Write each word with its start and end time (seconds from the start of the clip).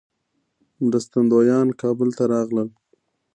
مرستندویان 0.85 1.67
کابل 1.81 2.09
ته 2.17 2.23
راغلل. 2.33 2.69